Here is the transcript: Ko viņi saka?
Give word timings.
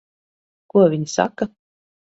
Ko 0.73 0.87
viņi 0.95 1.13
saka? 1.19 1.51